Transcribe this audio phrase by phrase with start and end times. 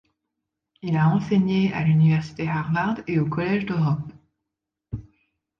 [0.81, 4.11] Il a enseigné à l'université Harvard et au Collège d'Europe.